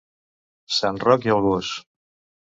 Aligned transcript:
Sant 0.77 0.97
Roc 1.03 1.27
i 1.29 1.33
el 1.35 1.43
gos! 1.49 1.69